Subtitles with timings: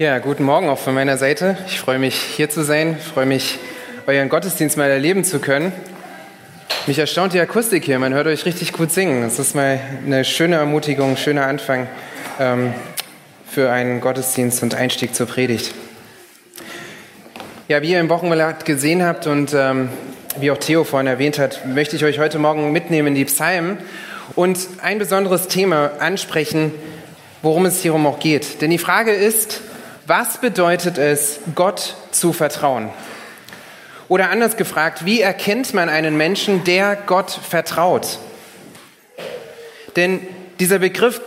[0.00, 1.58] Ja, guten Morgen auch von meiner Seite.
[1.66, 2.96] Ich freue mich, hier zu sein.
[2.98, 3.58] Ich freue mich,
[4.06, 5.72] euren Gottesdienst mal erleben zu können.
[6.86, 7.98] Mich erstaunt die Akustik hier.
[7.98, 9.20] Man hört euch richtig gut singen.
[9.20, 11.86] Das ist mal eine schöne Ermutigung, ein schöner Anfang
[12.38, 12.72] ähm,
[13.46, 15.74] für einen Gottesdienst und Einstieg zur Predigt.
[17.68, 19.90] Ja, wie ihr im Wochenblatt gesehen habt und ähm,
[20.38, 23.76] wie auch Theo vorhin erwähnt hat, möchte ich euch heute Morgen mitnehmen in die Psalmen
[24.34, 26.72] und ein besonderes Thema ansprechen,
[27.42, 28.62] worum es hierum auch geht.
[28.62, 29.60] Denn die Frage ist,
[30.10, 32.90] was bedeutet es, Gott zu vertrauen?
[34.08, 38.18] Oder anders gefragt, wie erkennt man einen Menschen, der Gott vertraut?
[39.94, 40.26] Denn
[40.58, 41.20] dieser Begriff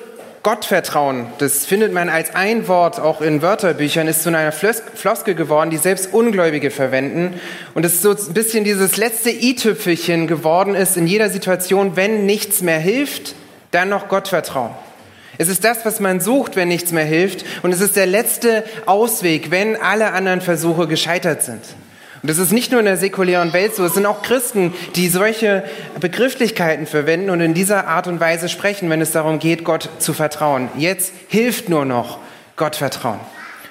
[0.43, 5.69] Gottvertrauen, das findet man als ein Wort auch in Wörterbüchern, ist zu einer Floskel geworden,
[5.69, 7.39] die selbst Ungläubige verwenden.
[7.75, 12.25] Und es ist so ein bisschen dieses letzte i-Tüpfelchen geworden ist in jeder Situation, wenn
[12.25, 13.33] nichts mehr hilft,
[13.71, 14.71] dann noch Gottvertrauen.
[15.37, 17.43] Es ist das, was man sucht, wenn nichts mehr hilft.
[17.63, 21.61] Und es ist der letzte Ausweg, wenn alle anderen Versuche gescheitert sind.
[22.21, 25.09] Und das ist nicht nur in der säkulären Welt so, es sind auch Christen, die
[25.09, 25.63] solche
[25.99, 30.13] Begrifflichkeiten verwenden und in dieser Art und Weise sprechen, wenn es darum geht, Gott zu
[30.13, 30.69] vertrauen.
[30.77, 32.19] Jetzt hilft nur noch
[32.55, 33.19] Gott vertrauen.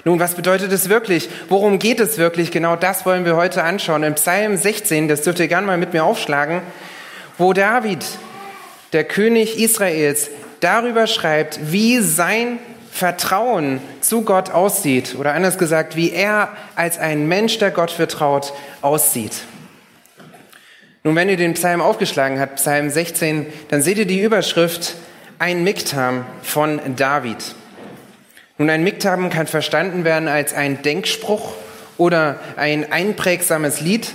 [0.04, 1.30] Nun, was bedeutet es wirklich?
[1.48, 2.50] Worum geht es wirklich?
[2.50, 4.02] Genau das wollen wir heute anschauen.
[4.02, 6.60] Im Psalm 16, das dürft ihr gerne mal mit mir aufschlagen,
[7.38, 8.04] wo David,
[8.92, 10.28] der König Israels,
[10.62, 12.58] darüber schreibt, wie sein
[12.90, 18.52] Vertrauen zu Gott aussieht oder anders gesagt, wie er als ein Mensch, der Gott vertraut,
[18.80, 19.32] aussieht.
[21.04, 24.94] Nun, wenn ihr den Psalm aufgeschlagen habt, Psalm 16, dann seht ihr die Überschrift
[25.38, 27.38] Ein Miktam von David.
[28.58, 31.54] Nun, ein Miktam kann verstanden werden als ein Denkspruch
[31.98, 34.12] oder ein einprägsames Lied.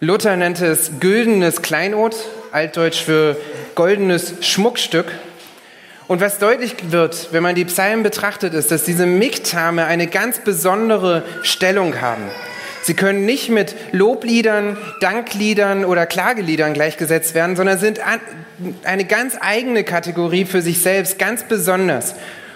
[0.00, 2.16] Luther nannte es güldenes Kleinod,
[2.50, 3.36] altdeutsch für
[3.74, 5.06] goldenes Schmuckstück.
[6.12, 10.40] Und was deutlich wird, wenn man die Psalmen betrachtet, ist, dass diese Miktame eine ganz
[10.40, 12.24] besondere Stellung haben.
[12.82, 17.98] Sie können nicht mit Lobliedern, Dankliedern oder Klageliedern gleichgesetzt werden, sondern sind
[18.84, 22.14] eine ganz eigene Kategorie für sich selbst, ganz besonders.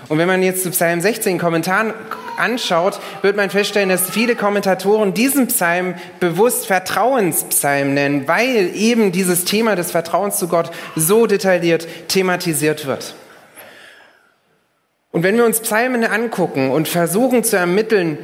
[0.08, 1.94] Und wenn man jetzt zu Psalm 16 Kommentaren
[2.36, 9.46] anschaut, wird man feststellen, dass viele Kommentatoren diesen Psalm bewusst Vertrauenspsalm nennen, weil eben dieses
[9.46, 13.14] Thema des Vertrauens zu Gott so detailliert thematisiert wird.
[15.16, 18.18] Und wenn wir uns Psalmen angucken und versuchen zu ermitteln,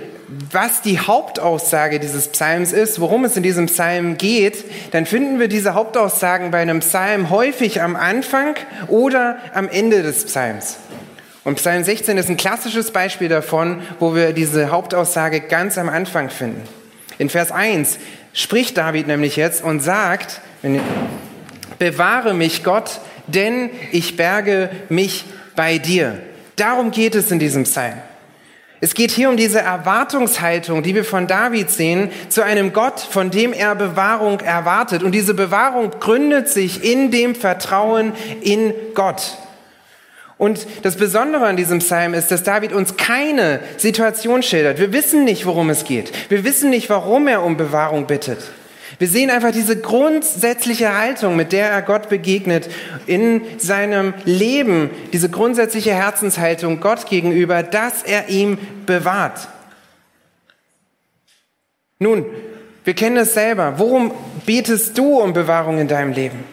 [0.50, 5.48] was die Hauptaussage dieses Psalms ist, worum es in diesem Psalm geht, dann finden wir
[5.48, 8.56] diese Hauptaussagen bei einem Psalm häufig am Anfang
[8.88, 10.76] oder am Ende des Psalms.
[11.44, 16.28] Und Psalm 16 ist ein klassisches Beispiel davon, wo wir diese Hauptaussage ganz am Anfang
[16.28, 16.60] finden.
[17.16, 17.96] In Vers 1
[18.34, 20.42] spricht David nämlich jetzt und sagt,
[21.78, 25.24] bewahre mich Gott, denn ich berge mich
[25.56, 26.20] bei dir.
[26.56, 27.94] Darum geht es in diesem Psalm.
[28.84, 33.30] Es geht hier um diese Erwartungshaltung, die wir von David sehen, zu einem Gott, von
[33.30, 35.04] dem er Bewahrung erwartet.
[35.04, 39.38] Und diese Bewahrung gründet sich in dem Vertrauen in Gott.
[40.36, 44.80] Und das Besondere an diesem Psalm ist, dass David uns keine Situation schildert.
[44.80, 46.12] Wir wissen nicht, worum es geht.
[46.28, 48.40] Wir wissen nicht, warum er um Bewahrung bittet.
[49.02, 52.70] Wir sehen einfach diese grundsätzliche Haltung, mit der er Gott begegnet
[53.06, 59.48] in seinem Leben, diese grundsätzliche Herzenshaltung Gott gegenüber, dass er ihm bewahrt.
[61.98, 62.26] Nun,
[62.84, 63.74] wir kennen es selber.
[63.78, 64.12] Worum
[64.46, 66.44] betest du um Bewahrung in deinem Leben?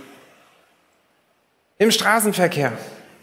[1.77, 2.71] Im Straßenverkehr,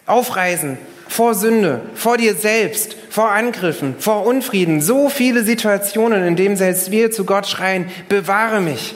[0.07, 4.81] auf Reisen, vor Sünde, vor dir selbst, vor Angriffen, vor Unfrieden.
[4.81, 8.95] So viele Situationen, in denen selbst wir zu Gott schreien, bewahre mich.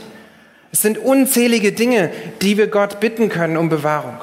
[0.72, 2.10] Es sind unzählige Dinge,
[2.42, 4.18] die wir Gott bitten können um Bewahrung.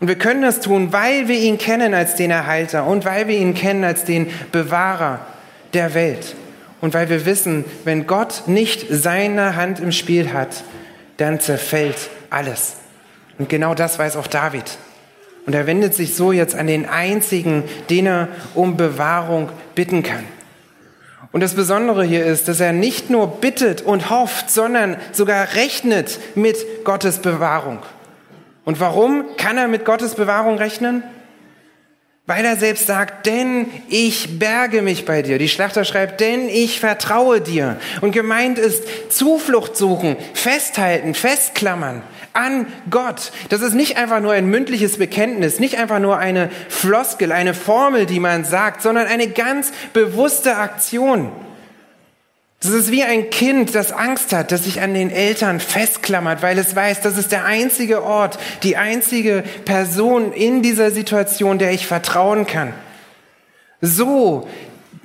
[0.00, 3.36] Und wir können das tun, weil wir ihn kennen als den Erhalter und weil wir
[3.36, 5.20] ihn kennen als den Bewahrer
[5.74, 6.34] der Welt.
[6.80, 10.64] Und weil wir wissen, wenn Gott nicht seine Hand im Spiel hat,
[11.18, 12.76] dann zerfällt alles.
[13.38, 14.78] Und genau das weiß auch David.
[15.44, 20.24] Und er wendet sich so jetzt an den einzigen, den er um Bewahrung bitten kann.
[21.32, 26.18] Und das Besondere hier ist, dass er nicht nur bittet und hofft, sondern sogar rechnet
[26.34, 27.78] mit Gottes Bewahrung.
[28.64, 31.04] Und warum kann er mit Gottes Bewahrung rechnen?
[32.26, 35.38] Weil er selbst sagt, denn ich berge mich bei dir.
[35.38, 37.76] Die Schlachter schreibt, denn ich vertraue dir.
[38.00, 43.32] Und gemeint ist Zuflucht suchen, festhalten, festklammern an Gott.
[43.48, 48.06] Das ist nicht einfach nur ein mündliches Bekenntnis, nicht einfach nur eine Floskel, eine Formel,
[48.06, 51.32] die man sagt, sondern eine ganz bewusste Aktion.
[52.60, 56.58] Das ist wie ein Kind, das Angst hat, das sich an den Eltern festklammert, weil
[56.58, 61.86] es weiß, das ist der einzige Ort, die einzige Person in dieser Situation, der ich
[61.86, 62.74] vertrauen kann.
[63.80, 64.46] So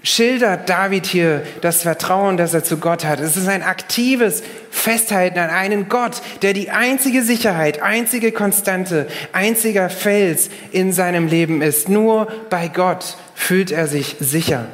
[0.05, 3.19] schildert David hier das Vertrauen, das er zu Gott hat.
[3.19, 9.89] Es ist ein aktives Festhalten an einen Gott, der die einzige Sicherheit, einzige Konstante, einziger
[9.89, 11.89] Fels in seinem Leben ist.
[11.89, 14.67] Nur bei Gott fühlt er sich sicher.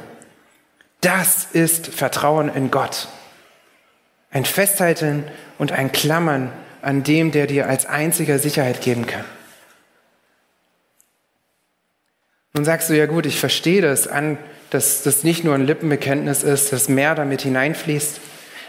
[1.00, 3.08] Das ist Vertrauen in Gott.
[4.30, 5.24] Ein Festhalten
[5.58, 6.52] und ein Klammern
[6.82, 9.24] an dem, der dir als einziger Sicherheit geben kann.
[12.52, 14.36] Nun sagst du, ja gut, ich verstehe das an,
[14.72, 18.20] dass das nicht nur ein Lippenbekenntnis ist, dass mehr damit hineinfließt.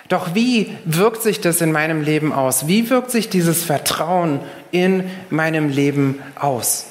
[0.10, 2.68] Doch wie wirkt sich das in meinem Leben aus?
[2.68, 4.42] Wie wirkt sich dieses Vertrauen
[4.72, 6.88] in meinem Leben aus?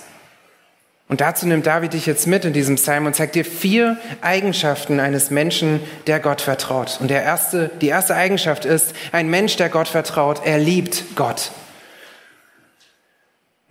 [1.08, 4.98] Und dazu nimmt David dich jetzt mit in diesem Psalm und zeigt dir vier Eigenschaften
[4.98, 6.96] eines Menschen, der Gott vertraut.
[7.02, 11.52] Und der erste, die erste Eigenschaft ist, ein Mensch, der Gott vertraut, er liebt Gott.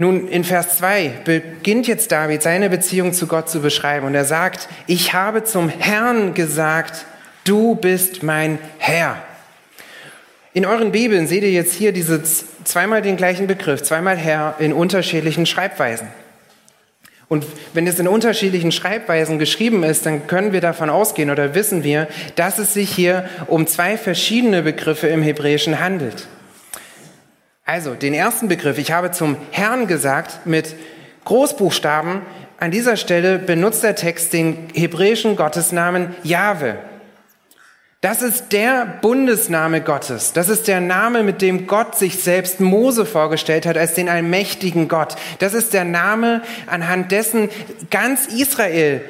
[0.01, 4.25] Nun, in Vers 2 beginnt jetzt David seine Beziehung zu Gott zu beschreiben und er
[4.25, 7.05] sagt, ich habe zum Herrn gesagt,
[7.43, 9.21] du bist mein Herr.
[10.53, 14.73] In euren Bibeln seht ihr jetzt hier diese zweimal den gleichen Begriff, zweimal Herr in
[14.73, 16.07] unterschiedlichen Schreibweisen.
[17.27, 17.45] Und
[17.75, 22.07] wenn es in unterschiedlichen Schreibweisen geschrieben ist, dann können wir davon ausgehen oder wissen wir,
[22.37, 26.27] dass es sich hier um zwei verschiedene Begriffe im Hebräischen handelt.
[27.65, 30.75] Also den ersten Begriff, ich habe zum Herrn gesagt, mit
[31.25, 32.21] Großbuchstaben.
[32.59, 36.77] An dieser Stelle benutzt der Text den hebräischen Gottesnamen Jahwe.
[38.01, 40.33] Das ist der Bundesname Gottes.
[40.33, 44.87] Das ist der Name, mit dem Gott sich selbst Mose vorgestellt hat als den allmächtigen
[44.87, 45.15] Gott.
[45.37, 47.49] Das ist der Name, anhand dessen
[47.91, 49.01] ganz Israel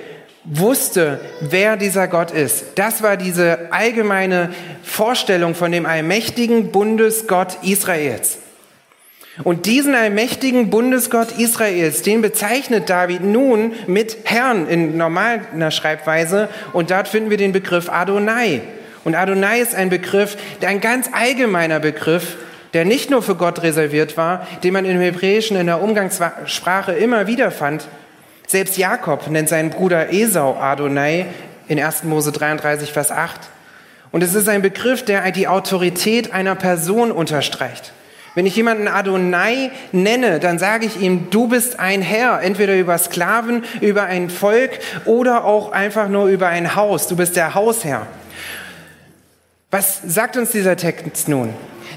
[0.43, 2.65] wusste, wer dieser Gott ist.
[2.75, 4.49] Das war diese allgemeine
[4.83, 8.39] Vorstellung von dem allmächtigen Bundesgott Israels.
[9.43, 16.91] Und diesen allmächtigen Bundesgott Israels, den bezeichnet David nun mit Herrn in normaler Schreibweise und
[16.91, 18.61] dort finden wir den Begriff Adonai.
[19.03, 22.35] Und Adonai ist ein Begriff, ein ganz allgemeiner Begriff,
[22.73, 27.25] der nicht nur für Gott reserviert war, den man im Hebräischen in der Umgangssprache immer
[27.25, 27.87] wieder fand.
[28.51, 31.27] Selbst Jakob nennt seinen Bruder Esau Adonai
[31.69, 32.03] in 1.
[32.03, 33.39] Mose 33, Vers 8.
[34.11, 37.93] Und es ist ein Begriff, der die Autorität einer Person unterstreicht.
[38.35, 42.97] Wenn ich jemanden Adonai nenne, dann sage ich ihm, du bist ein Herr, entweder über
[42.97, 47.07] Sklaven, über ein Volk oder auch einfach nur über ein Haus.
[47.07, 48.05] Du bist der Hausherr.
[49.71, 51.53] Was sagt uns dieser Text nun?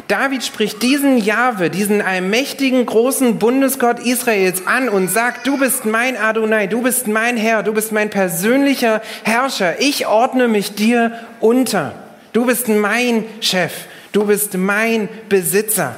[0.06, 6.17] David spricht diesen Jahwe, diesen allmächtigen großen Bundesgott Israels an und sagt, du bist mein
[6.17, 9.81] Adonai, du bist mein Herr, du bist mein persönlicher Herrscher.
[9.81, 11.94] Ich ordne mich dir unter.
[12.32, 13.73] Du bist mein Chef,
[14.12, 15.97] du bist mein Besitzer.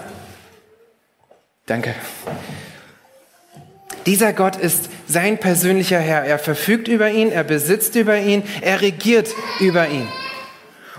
[1.67, 1.95] Danke.
[4.07, 6.25] Dieser Gott ist sein persönlicher Herr.
[6.25, 9.29] Er verfügt über ihn, er besitzt über ihn, er regiert
[9.61, 10.07] über ihn.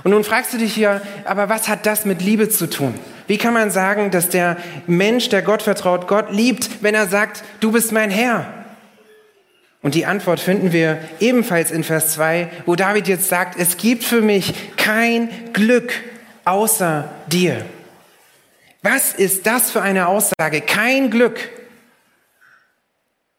[0.07, 2.94] Und nun fragst du dich hier, aber was hat das mit Liebe zu tun?
[3.27, 4.56] Wie kann man sagen, dass der
[4.86, 8.48] Mensch, der Gott vertraut, Gott liebt, wenn er sagt, du bist mein Herr?
[9.81, 14.06] Und die Antwort finden wir ebenfalls in Vers 2, wo David jetzt sagt, es gibt
[14.06, 15.92] für mich kein Glück
[16.45, 17.65] außer dir.
[18.83, 20.62] Was ist das für eine Aussage?
[20.62, 21.38] Kein Glück.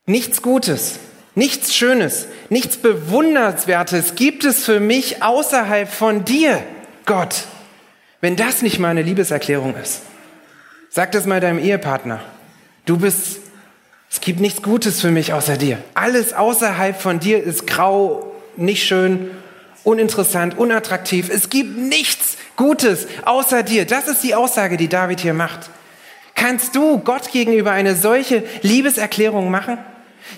[0.05, 1.01] Nichts Gutes.
[1.39, 6.61] Nichts Schönes, nichts Bewundernswertes gibt es für mich außerhalb von dir,
[7.07, 7.45] Gott.
[8.21, 10.03] Wenn das nicht mal eine Liebeserklärung ist.
[10.91, 12.21] Sag das mal deinem Ehepartner.
[12.87, 13.39] Du bist,
[14.11, 15.79] es gibt nichts Gutes für mich außer dir.
[15.95, 19.31] Alles außerhalb von dir ist grau, nicht schön,
[19.85, 21.31] uninteressant, unattraktiv.
[21.33, 23.87] Es gibt nichts Gutes außer dir.
[23.87, 25.71] Das ist die Aussage, die David hier macht.
[26.35, 29.79] Kannst du Gott gegenüber eine solche Liebeserklärung machen?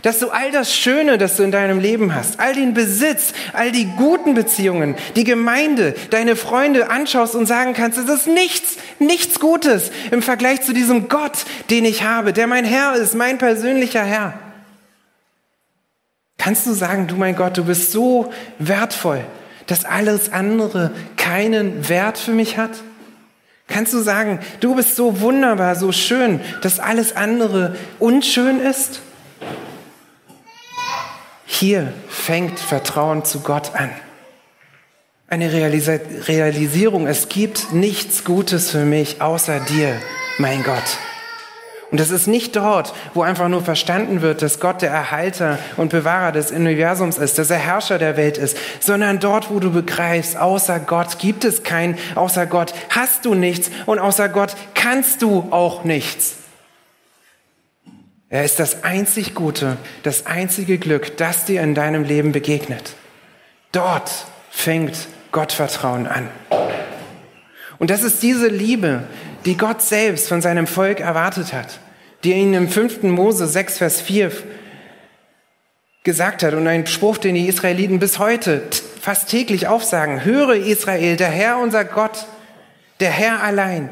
[0.03, 3.73] Dass du all das Schöne, das du in deinem Leben hast, all den Besitz, all
[3.73, 9.41] die guten Beziehungen, die Gemeinde, deine Freunde anschaust und sagen kannst, es ist nichts, nichts
[9.41, 14.03] Gutes im Vergleich zu diesem Gott, den ich habe, der mein Herr ist, mein persönlicher
[14.03, 14.35] Herr.
[16.39, 19.23] Kannst du sagen, du mein Gott, du bist so wertvoll,
[19.67, 22.71] dass alles andere keinen Wert für mich hat?
[23.69, 29.03] Kannst du sagen, du bist so wunderbar, so schön, dass alles andere unschön ist?
[31.53, 33.91] Hier fängt Vertrauen zu Gott an.
[35.27, 39.97] Eine Realisierung, es gibt nichts Gutes für mich außer dir,
[40.39, 40.99] mein Gott.
[41.91, 45.91] Und es ist nicht dort, wo einfach nur verstanden wird, dass Gott der Erhalter und
[45.91, 50.37] Bewahrer des Universums ist, dass er Herrscher der Welt ist, sondern dort, wo du begreifst,
[50.37, 55.49] außer Gott gibt es keinen, außer Gott hast du nichts und außer Gott kannst du
[55.51, 56.37] auch nichts.
[58.33, 62.95] Er ist das einzig Gute, das einzige Glück, das dir in deinem Lem begegnet.
[63.73, 64.09] Dort
[64.51, 66.29] fängt Gottvertrauen an.
[67.81, 69.03] Und das ist diese Liebe,
[69.45, 71.81] die Gott selbst von seinem Volk erwartet hat,
[72.23, 73.03] die er ihnen im 5.
[73.03, 74.31] Mose 6, Vers 4
[76.05, 78.63] gesagt hat und ein Spruch, den die Israeliten bis heute
[79.01, 80.25] fast täglich aufsagen.
[80.25, 82.27] Höre Israel, der Herr unser Gott,
[83.01, 83.91] der Herr allein.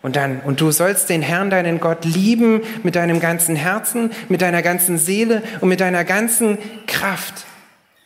[0.00, 4.42] Und dann, und du sollst den Herrn, deinen Gott, lieben mit deinem ganzen Herzen, mit
[4.42, 7.46] deiner ganzen Seele und mit deiner ganzen Kraft.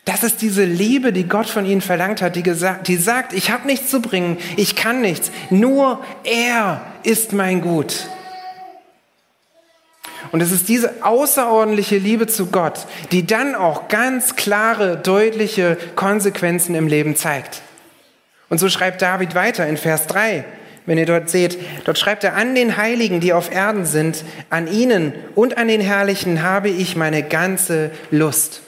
[0.05, 3.51] Das ist diese Liebe, die Gott von ihnen verlangt hat, die, gesagt, die sagt, ich
[3.51, 8.07] habe nichts zu bringen, ich kann nichts, nur er ist mein Gut.
[10.33, 16.75] Und es ist diese außerordentliche Liebe zu Gott, die dann auch ganz klare, deutliche Konsequenzen
[16.75, 17.61] im Leben zeigt.
[18.49, 20.45] Und so schreibt David weiter in Vers 3,
[20.87, 24.67] wenn ihr dort seht, dort schreibt er, an den Heiligen, die auf Erden sind, an
[24.67, 28.63] ihnen und an den Herrlichen habe ich meine ganze Lust.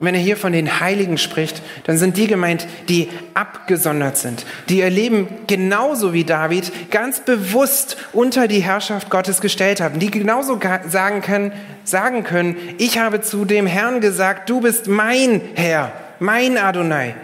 [0.00, 4.46] Und wenn er hier von den Heiligen spricht, dann sind die gemeint, die abgesondert sind,
[4.70, 10.10] die ihr Leben genauso wie David ganz bewusst unter die Herrschaft Gottes gestellt haben, die
[10.10, 10.58] genauso
[10.88, 11.52] sagen können,
[11.84, 17.14] sagen können, ich habe zu dem Herrn gesagt, du bist mein Herr, mein Adonai.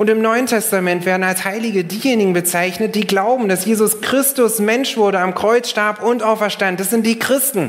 [0.00, 4.96] Und im Neuen Testament werden als Heilige diejenigen bezeichnet, die glauben, dass Jesus Christus Mensch
[4.96, 6.80] wurde, am Kreuz starb und auferstand.
[6.80, 7.68] Das sind die Christen.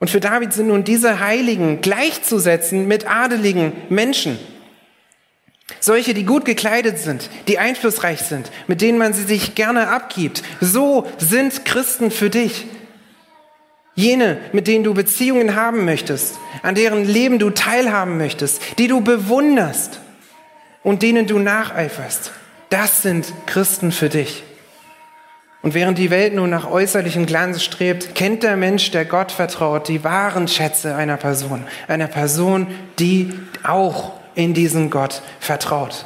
[0.00, 4.38] Und für David sind nun diese Heiligen gleichzusetzen mit adeligen Menschen.
[5.80, 10.42] Solche, die gut gekleidet sind, die einflussreich sind, mit denen man sie sich gerne abgibt.
[10.60, 12.66] So sind Christen für dich.
[13.94, 19.00] Jene, mit denen du Beziehungen haben möchtest, an deren Leben du teilhaben möchtest, die du
[19.00, 20.00] bewunderst
[20.82, 22.32] und denen du nacheiferst.
[22.70, 24.42] Das sind Christen für dich.
[25.62, 29.88] Und während die Welt nun nach äußerlichem Glanz strebt, kennt der Mensch, der Gott vertraut,
[29.88, 31.64] die wahren Schätze einer Person.
[31.88, 32.66] Einer Person,
[32.98, 33.32] die
[33.62, 36.04] auch in diesen Gott vertraut.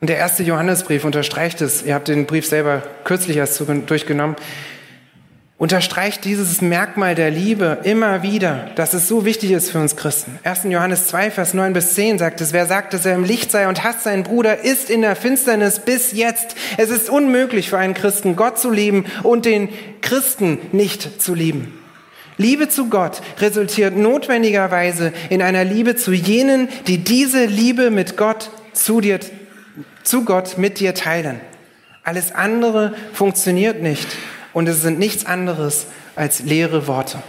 [0.00, 1.82] Und der erste Johannesbrief unterstreicht es.
[1.82, 4.36] Ihr habt den Brief selber kürzlich erst durchgenommen
[5.60, 10.38] unterstreicht dieses Merkmal der Liebe immer wieder, dass es so wichtig ist für uns Christen.
[10.42, 10.60] 1.
[10.64, 13.68] Johannes 2, Vers 9 bis 10 sagt es, wer sagt, dass er im Licht sei
[13.68, 16.56] und hasst seinen Bruder, ist in der Finsternis bis jetzt.
[16.78, 19.68] Es ist unmöglich für einen Christen, Gott zu lieben und den
[20.00, 21.78] Christen nicht zu lieben.
[22.38, 28.48] Liebe zu Gott resultiert notwendigerweise in einer Liebe zu jenen, die diese Liebe mit Gott
[28.72, 29.20] zu dir,
[30.04, 31.38] zu Gott mit dir teilen.
[32.02, 34.08] Alles andere funktioniert nicht
[34.52, 37.22] und es sind nichts anderes als leere Worte.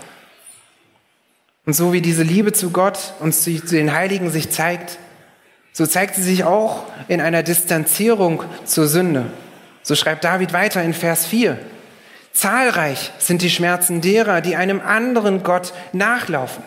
[1.65, 4.97] Und so wie diese Liebe zu Gott und zu den Heiligen sich zeigt,
[5.73, 9.27] so zeigt sie sich auch in einer Distanzierung zur Sünde.
[9.83, 11.57] So schreibt David weiter in Vers 4.
[12.33, 16.63] Zahlreich sind die Schmerzen derer, die einem anderen Gott nachlaufen.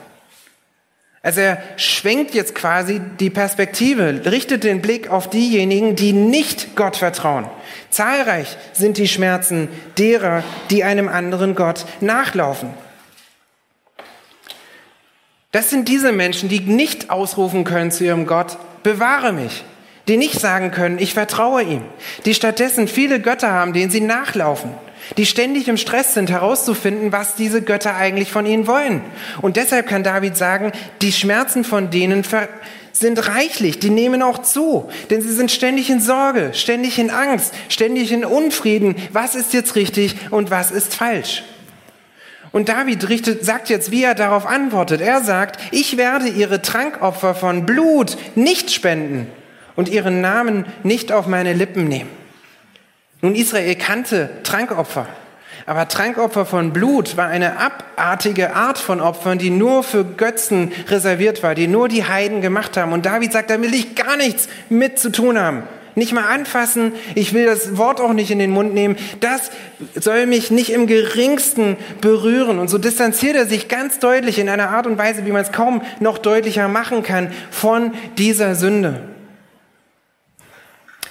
[1.25, 6.97] Also er schwenkt jetzt quasi die Perspektive, richtet den Blick auf diejenigen, die nicht Gott
[6.97, 7.47] vertrauen.
[7.89, 12.75] Zahlreich sind die Schmerzen derer, die einem anderen Gott nachlaufen.
[15.51, 19.65] Das sind diese Menschen, die nicht ausrufen können zu ihrem Gott, bewahre mich,
[20.09, 21.85] die nicht sagen können, ich vertraue ihm,
[22.27, 24.73] die stattdessen viele Götter haben, denen sie nachlaufen
[25.17, 29.03] die ständig im Stress sind, herauszufinden, was diese Götter eigentlich von ihnen wollen.
[29.43, 32.25] Und deshalb kann David sagen, die Schmerzen von denen
[32.93, 37.55] sind reichlich, die nehmen auch zu, denn sie sind ständig in Sorge, ständig in Angst,
[37.69, 38.97] ständig in Unfrieden.
[39.13, 41.45] Was ist jetzt richtig und was ist falsch?
[42.53, 45.01] Und David richtet, sagt jetzt, wie er darauf antwortet.
[45.01, 49.27] Er sagt, ich werde ihre Trankopfer von Blut nicht spenden
[49.75, 52.24] und ihren Namen nicht auf meine Lippen nehmen.
[53.25, 55.07] Nun, Israel kannte Trankopfer.
[55.65, 61.43] Aber Trankopfer von Blut war eine abartige Art von Opfern, die nur für Götzen reserviert
[61.43, 62.93] war, die nur die Heiden gemacht haben.
[62.93, 65.63] Und David sagt, da will ich gar nichts mit zu tun haben.
[65.95, 68.97] Nicht mal anfassen, ich will das Wort auch nicht in den Mund nehmen.
[69.21, 69.51] Das
[69.95, 72.59] soll mich nicht im geringsten berühren.
[72.59, 75.51] Und so distanziert er sich ganz deutlich in einer Art und Weise, wie man es
[75.51, 79.14] kaum noch deutlicher machen kann, von dieser Sünde.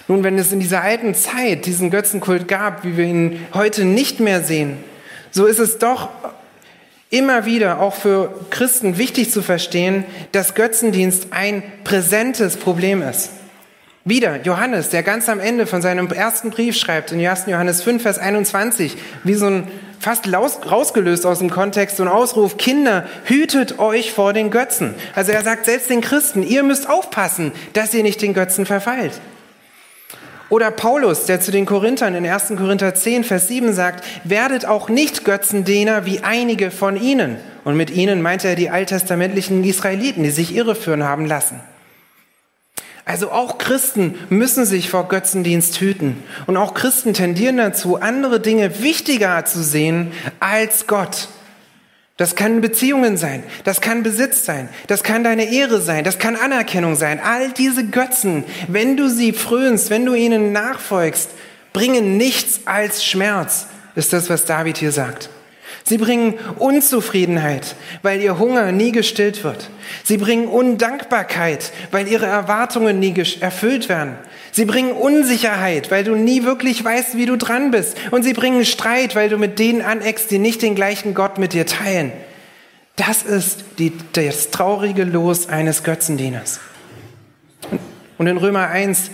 [0.07, 4.19] Nun, wenn es in dieser alten Zeit diesen Götzenkult gab, wie wir ihn heute nicht
[4.19, 4.77] mehr sehen,
[5.31, 6.09] so ist es doch
[7.09, 13.29] immer wieder auch für Christen wichtig zu verstehen, dass Götzendienst ein präsentes Problem ist.
[14.05, 17.45] Wieder Johannes, der ganz am Ende von seinem ersten Brief schreibt, in 1.
[17.47, 19.67] Johannes 5, Vers 21, wie so ein
[19.99, 24.93] fast rausgelöst aus dem Kontext, so ein Ausruf, Kinder, hütet euch vor den Götzen.
[25.15, 29.13] Also er sagt selbst den Christen, ihr müsst aufpassen, dass ihr nicht den Götzen verfallt.
[30.53, 32.49] Oder Paulus, der zu den Korinthern in 1.
[32.55, 37.37] Korinther 10, Vers 7 sagt, werdet auch nicht Götzendiener wie einige von ihnen.
[37.63, 41.59] Und mit ihnen meinte er die alttestamentlichen Israeliten, die sich irreführen haben lassen.
[43.03, 46.23] Also auch Christen müssen sich vor Götzendienst hüten.
[46.45, 51.29] Und auch Christen tendieren dazu, andere Dinge wichtiger zu sehen als Gott.
[52.17, 56.35] Das kann Beziehungen sein, das kann Besitz sein, das kann deine Ehre sein, das kann
[56.35, 57.19] Anerkennung sein.
[57.19, 61.31] All diese Götzen, wenn du sie frönst, wenn du ihnen nachfolgst,
[61.73, 63.65] bringen nichts als Schmerz,
[63.95, 65.31] ist das, was David hier sagt.
[65.85, 69.69] Sie bringen Unzufriedenheit, weil ihr Hunger nie gestillt wird.
[70.03, 74.15] Sie bringen Undankbarkeit, weil ihre Erwartungen nie erfüllt werden.
[74.51, 77.97] Sie bringen Unsicherheit, weil du nie wirklich weißt, wie du dran bist.
[78.11, 81.53] Und sie bringen Streit, weil du mit denen aneckst, die nicht den gleichen Gott mit
[81.53, 82.13] dir teilen.
[82.95, 86.59] Das ist die, das traurige Los eines Götzendieners.
[88.17, 89.09] Und in Römer 1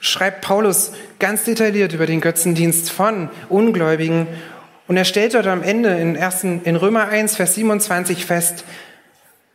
[0.00, 4.26] schreibt Paulus ganz detailliert über den Götzendienst von Ungläubigen
[4.92, 8.66] und er stellt dort am Ende in, ersten, in Römer 1, Vers 27 fest,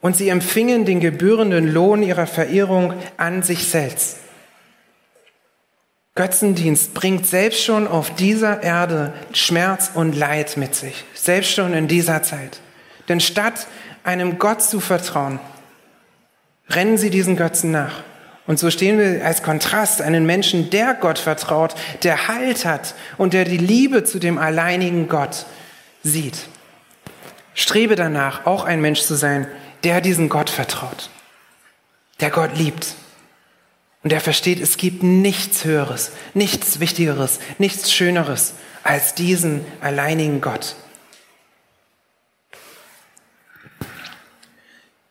[0.02, 4.18] und sie empfingen den gebührenden Lohn ihrer Verehrung an sich selbst.
[6.16, 11.88] Götzendienst bringt selbst schon auf dieser Erde Schmerz und Leid mit sich, selbst schon in
[11.88, 12.60] dieser Zeit.
[13.08, 13.68] Denn statt
[14.04, 15.40] einem Gott zu vertrauen,
[16.68, 18.04] rennen sie diesen Götzen nach.
[18.48, 23.34] Und so stehen wir als Kontrast einen Menschen, der Gott vertraut, der Halt hat und
[23.34, 25.46] der die Liebe zu dem alleinigen Gott
[26.02, 26.48] sieht.
[27.54, 29.48] Strebe danach, auch ein Mensch zu sein,
[29.84, 31.10] der diesen Gott vertraut,
[32.22, 32.96] der Gott liebt
[34.04, 40.76] und der versteht, es gibt nichts Höheres, nichts Wichtigeres, nichts Schöneres als diesen alleinigen Gott.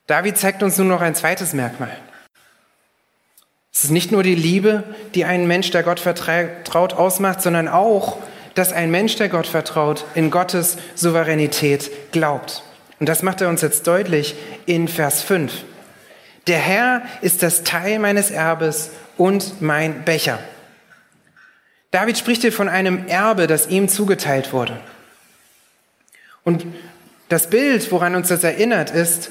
[0.06, 1.94] David zeigt uns nun noch ein zweites Merkmal.
[3.76, 8.16] Es ist nicht nur die Liebe, die einen Mensch, der Gott vertraut, ausmacht, sondern auch,
[8.54, 12.62] dass ein Mensch, der Gott vertraut, in Gottes Souveränität glaubt.
[13.00, 15.52] Und das macht er uns jetzt deutlich in Vers 5.
[16.46, 20.38] Der Herr ist das Teil meines Erbes und mein Becher.
[21.90, 24.80] David spricht hier von einem Erbe, das ihm zugeteilt wurde.
[26.44, 26.64] Und
[27.28, 29.30] das Bild, woran uns das erinnert, ist,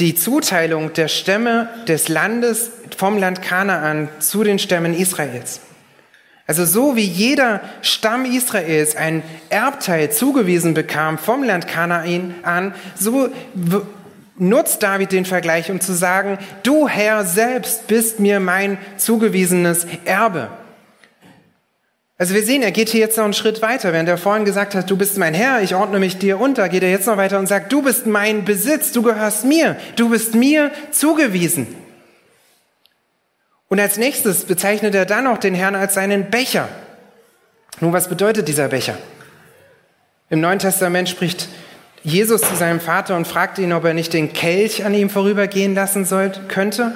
[0.00, 5.60] die Zuteilung der Stämme des Landes vom Land Kanaan zu den Stämmen Israels.
[6.46, 13.28] Also so wie jeder Stamm Israels ein Erbteil zugewiesen bekam vom Land Kanaan an, so
[14.36, 20.48] nutzt David den Vergleich, um zu sagen, du Herr selbst bist mir mein zugewiesenes Erbe.
[22.20, 23.94] Also wir sehen, er geht hier jetzt noch einen Schritt weiter.
[23.94, 26.82] Während er vorhin gesagt hat, du bist mein Herr, ich ordne mich dir unter, geht
[26.82, 30.34] er jetzt noch weiter und sagt, du bist mein Besitz, du gehörst mir, du bist
[30.34, 31.66] mir zugewiesen.
[33.68, 36.68] Und als nächstes bezeichnet er dann auch den Herrn als seinen Becher.
[37.80, 38.98] Nun, was bedeutet dieser Becher?
[40.28, 41.48] Im Neuen Testament spricht
[42.02, 45.74] Jesus zu seinem Vater und fragt ihn, ob er nicht den Kelch an ihm vorübergehen
[45.74, 46.92] lassen sollte, könnte.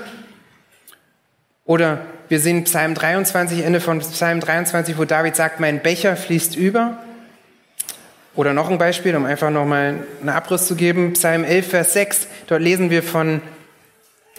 [1.64, 6.56] Oder wir sehen Psalm 23, Ende von Psalm 23, wo David sagt, mein Becher fließt
[6.56, 6.98] über.
[8.34, 11.12] Oder noch ein Beispiel, um einfach nochmal einen Abriss zu geben.
[11.12, 13.40] Psalm 11, Vers 6, dort lesen wir von,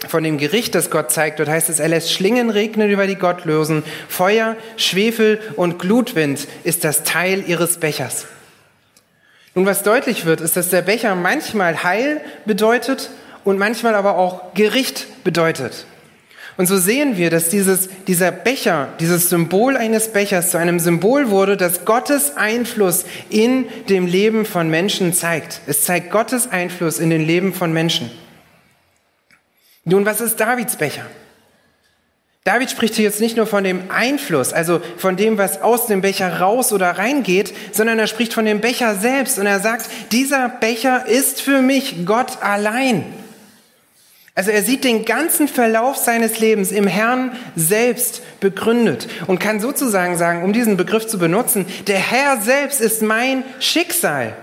[0.06, 1.38] von dem Gericht, das Gott zeigt.
[1.38, 3.84] Dort heißt es, er lässt Schlingen regnen über die Gottlosen.
[4.08, 8.26] Feuer, Schwefel und Glutwind ist das Teil ihres Bechers.
[9.54, 13.10] Nun, was deutlich wird, ist, dass der Becher manchmal Heil bedeutet
[13.44, 15.86] und manchmal aber auch Gericht bedeutet.
[16.56, 21.28] Und so sehen wir, dass dieses, dieser Becher, dieses Symbol eines Bechers zu einem Symbol
[21.28, 25.60] wurde, das Gottes Einfluss in dem Leben von Menschen zeigt.
[25.66, 28.10] Es zeigt Gottes Einfluss in den Leben von Menschen.
[29.84, 31.04] Nun, was ist Davids Becher?
[32.44, 36.00] David spricht hier jetzt nicht nur von dem Einfluss, also von dem, was aus dem
[36.00, 40.48] Becher raus oder reingeht, sondern er spricht von dem Becher selbst und er sagt, dieser
[40.48, 43.04] Becher ist für mich Gott allein.
[44.36, 50.18] Also er sieht den ganzen Verlauf seines Lebens im Herrn selbst begründet und kann sozusagen
[50.18, 54.36] sagen, um diesen Begriff zu benutzen, der Herr selbst ist mein Schicksal.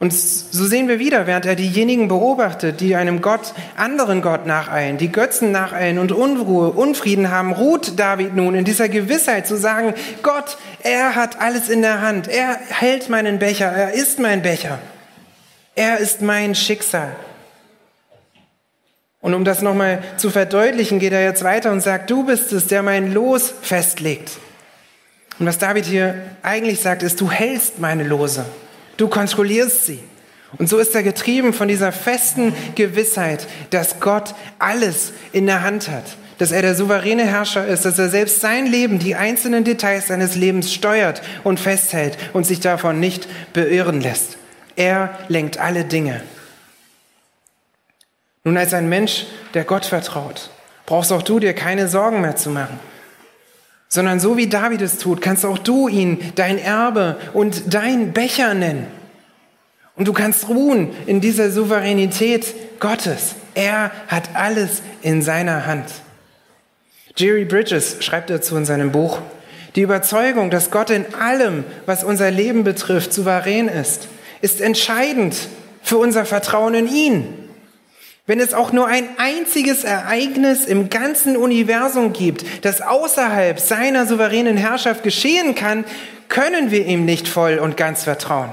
[0.00, 4.98] Und so sehen wir wieder, während er diejenigen beobachtet, die einem Gott, anderen Gott nacheilen,
[4.98, 9.94] die Götzen nacheilen und Unruhe, Unfrieden haben, ruht David nun in dieser Gewissheit zu sagen,
[10.24, 14.80] Gott, er hat alles in der Hand, er hält meinen Becher, er ist mein Becher,
[15.76, 17.14] er ist mein Schicksal.
[19.20, 22.66] Und um das nochmal zu verdeutlichen, geht er jetzt weiter und sagt, du bist es,
[22.66, 24.32] der mein Los festlegt.
[25.38, 28.44] Und was David hier eigentlich sagt, ist, du hältst meine Lose.
[28.96, 30.00] Du kontrollierst sie.
[30.58, 35.88] Und so ist er getrieben von dieser festen Gewissheit, dass Gott alles in der Hand
[35.88, 36.04] hat,
[36.38, 40.34] dass er der souveräne Herrscher ist, dass er selbst sein Leben, die einzelnen Details seines
[40.34, 44.38] Lebens steuert und festhält und sich davon nicht beirren lässt.
[44.76, 46.20] Er lenkt alle Dinge.
[48.44, 50.50] Nun, als ein Mensch, der Gott vertraut,
[50.86, 52.80] brauchst auch du dir keine Sorgen mehr zu machen.
[53.88, 58.54] Sondern so wie David es tut, kannst auch du ihn dein Erbe und dein Becher
[58.54, 58.86] nennen.
[59.96, 63.34] Und du kannst ruhen in dieser Souveränität Gottes.
[63.54, 65.86] Er hat alles in seiner Hand.
[67.16, 69.18] Jerry Bridges schreibt dazu in seinem Buch,
[69.76, 74.08] die Überzeugung, dass Gott in allem, was unser Leben betrifft, souverän ist,
[74.40, 75.36] ist entscheidend
[75.82, 77.39] für unser Vertrauen in ihn.
[78.26, 84.56] Wenn es auch nur ein einziges Ereignis im ganzen Universum gibt, das außerhalb seiner souveränen
[84.56, 85.84] Herrschaft geschehen kann,
[86.28, 88.50] können wir ihm nicht voll und ganz vertrauen.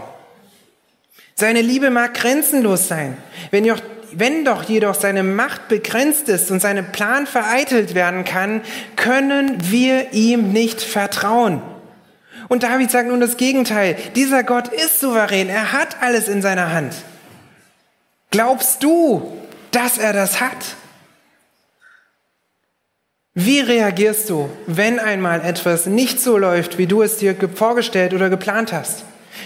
[1.36, 3.16] Seine Liebe mag grenzenlos sein.
[3.52, 3.80] Wenn, doch,
[4.12, 8.62] wenn doch jedoch seine Macht begrenzt ist und seine Plan vereitelt werden kann,
[8.96, 11.62] können wir ihm nicht vertrauen.
[12.48, 13.96] Und David sagt nun das Gegenteil.
[14.16, 15.50] Dieser Gott ist souverän.
[15.50, 16.96] Er hat alles in seiner Hand.
[18.32, 19.38] Glaubst du,
[19.78, 20.76] dass er das hat?
[23.36, 28.32] Wie reagierst du, wenn einmal etwas nicht so läuft, wie du es dir vorgestellt oder
[28.32, 29.04] geplant hast?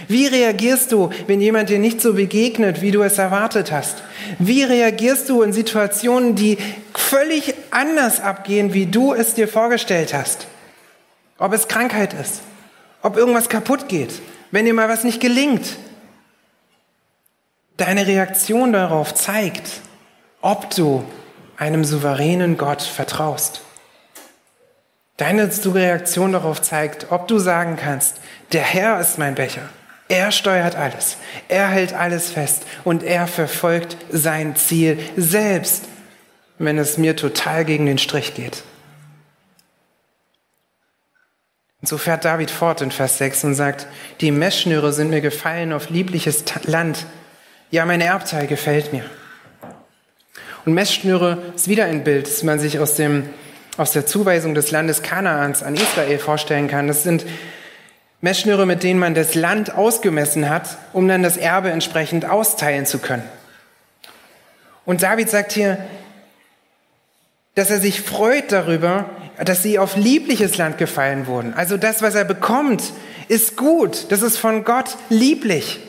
[0.08, 4.04] Wie reagierst du, wenn jemand dir nicht so begegnet, wie du es erwartet hast?
[4.39, 6.58] Wie reagierst du in Situationen, die
[6.94, 10.48] völlig anders abgehen, wie du es dir vorgestellt hast?
[11.39, 12.39] Ob es Krankheit ist,
[13.02, 14.13] ob irgendwas kaputt geht,
[14.52, 15.76] wenn dir mal was nicht gelingt.
[17.76, 19.82] Deine Reaktion darauf zeigt,
[20.42, 21.04] ob du
[21.58, 23.62] einem souveränen Gott vertraust.
[25.18, 28.20] Deine Reaktion darauf zeigt, ob du sagen kannst,
[28.54, 29.70] der Herr ist mein Becher.
[30.10, 31.18] Er steuert alles.
[31.48, 35.86] Er hält alles fest und er verfolgt sein Ziel selbst,
[36.58, 38.64] wenn es mir total gegen den Strich geht.
[41.82, 43.88] Und so fährt David fort in Vers 6 und sagt,
[44.22, 47.06] die Messschnüre sind mir gefallen auf liebliches Land.
[47.70, 49.06] Ja, mein Erbteil gefällt mir.
[50.65, 53.30] Und Messschnüre ist wieder ein Bild, das man sich aus, dem,
[53.78, 56.88] aus der Zuweisung des Landes Kanaans an Israel vorstellen kann.
[56.88, 57.26] Das sind
[58.21, 63.00] Messschnüre, mit denen man das Land ausgemessen hat, um dann das Erbe entsprechend austeilen zu
[63.00, 63.24] können.
[64.86, 65.78] Und David sagt hier,
[67.56, 69.10] dass er sich freut darüber,
[69.43, 71.54] dass sie auf liebliches Land gefallen wurden.
[71.56, 72.93] Also das, was er bekommt,
[73.28, 74.12] ist gut.
[74.12, 75.80] Das ist von Gott lieblich.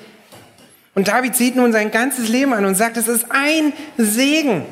[0.94, 4.66] Und David sieht nun sein ganzes Leben an und sagt, es ist ein Segen,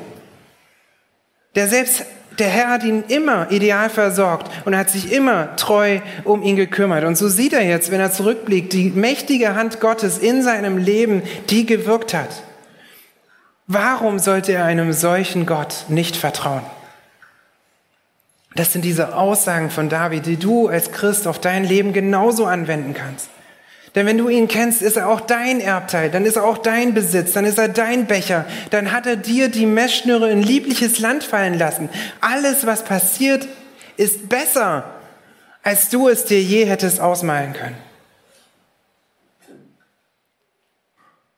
[1.55, 2.05] der selbst
[2.39, 7.03] der Herr hat ihn immer ideal versorgt und hat sich immer treu um ihn gekümmert.
[7.03, 11.23] Und so sieht er jetzt, wenn er zurückblickt, die mächtige Hand Gottes in seinem Leben,
[11.49, 12.43] die gewirkt hat.
[13.67, 16.63] Warum sollte er einem solchen Gott nicht vertrauen?
[18.55, 22.93] Das sind diese Aussagen von David, die du als Christ auf dein Leben genauso anwenden
[22.93, 23.29] kannst.
[23.93, 26.93] Denn wenn du ihn kennst, ist er auch dein Erbteil, dann ist er auch dein
[26.93, 31.25] Besitz, dann ist er dein Becher, dann hat er dir die Messschnüre in liebliches Land
[31.25, 31.89] fallen lassen.
[32.21, 33.47] Alles, was passiert,
[33.97, 34.85] ist besser,
[35.61, 37.75] als du es dir je hättest ausmalen können.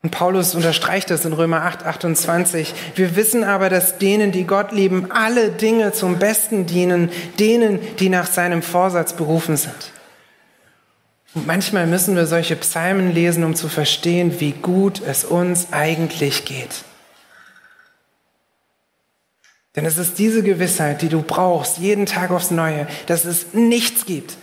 [0.03, 2.73] Und Paulus unterstreicht das in Römer 8, 28.
[2.95, 8.09] Wir wissen aber, dass denen, die Gott lieben, alle Dinge zum Besten dienen, denen, die
[8.09, 9.93] nach seinem Vorsatz berufen sind.
[11.35, 16.83] Manchmal müssen wir solche Psalmen lesen, um zu verstehen, wie gut es uns eigentlich geht.
[19.75, 24.05] Denn es ist diese Gewissheit, die du brauchst, jeden Tag aufs Neue, dass es nichts
[24.05, 24.37] gibt,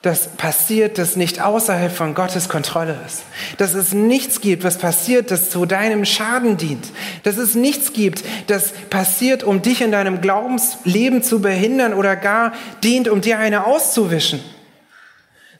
[0.00, 3.22] das passiert, das nicht außerhalb von Gottes Kontrolle ist.
[3.58, 6.86] Dass es nichts gibt, was passiert, das zu deinem Schaden dient.
[7.22, 12.54] Dass es nichts gibt, das passiert, um dich in deinem Glaubensleben zu behindern oder gar
[12.82, 14.42] dient, um dir eine auszuwischen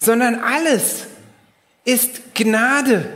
[0.01, 1.07] sondern alles
[1.85, 3.09] ist Gnade.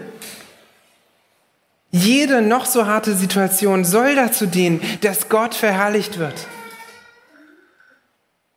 [1.90, 6.34] Jede noch so harte Situation soll dazu dienen, dass Gott verherrlicht wird.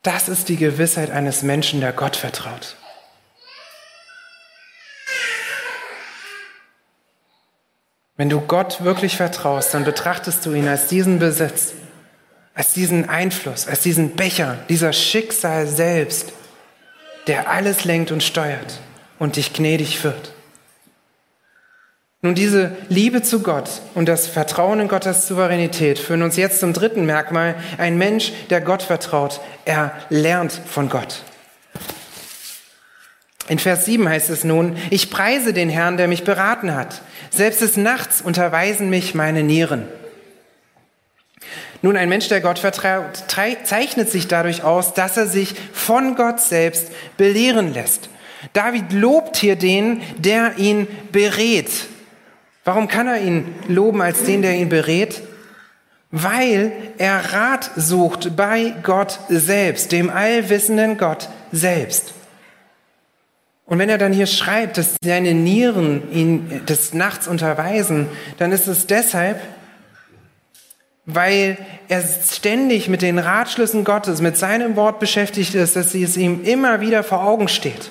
[0.03, 2.75] Das ist die Gewissheit eines Menschen, der Gott vertraut.
[8.15, 11.73] Wenn du Gott wirklich vertraust, dann betrachtest du ihn als diesen Besitz,
[12.55, 16.33] als diesen Einfluss, als diesen Becher, dieser Schicksal selbst
[17.27, 18.79] der alles lenkt und steuert
[19.19, 20.33] und dich gnädig führt.
[22.21, 26.73] Nun, diese Liebe zu Gott und das Vertrauen in Gottes Souveränität führen uns jetzt zum
[26.73, 27.55] dritten Merkmal.
[27.77, 31.21] Ein Mensch, der Gott vertraut, er lernt von Gott.
[33.47, 37.01] In Vers 7 heißt es nun, ich preise den Herrn, der mich beraten hat.
[37.29, 39.87] Selbst des Nachts unterweisen mich meine Nieren.
[41.81, 43.23] Nun, ein Mensch, der Gott vertraut,
[43.63, 48.09] zeichnet sich dadurch aus, dass er sich von Gott selbst belehren lässt.
[48.53, 51.69] David lobt hier den, der ihn berät.
[52.63, 55.21] Warum kann er ihn loben als den, der ihn berät?
[56.11, 62.13] Weil er Rat sucht bei Gott selbst, dem allwissenden Gott selbst.
[63.65, 68.67] Und wenn er dann hier schreibt, dass seine Nieren ihn des Nachts unterweisen, dann ist
[68.67, 69.41] es deshalb,
[71.07, 76.43] weil er ständig mit den Ratschlüssen Gottes, mit seinem Wort beschäftigt ist, dass es ihm
[76.43, 77.89] immer wieder vor Augen steht